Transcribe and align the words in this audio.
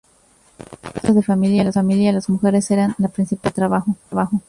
Como 0.57 0.81
cabezas 0.81 1.13
de 1.13 1.21
familia, 1.21 1.63
las 1.63 2.27
mujeres 2.27 2.71
eran 2.71 2.95
la 2.97 3.07
principal 3.09 3.51
fuerza 3.53 3.83
de 3.85 3.97
trabajo. 4.09 4.39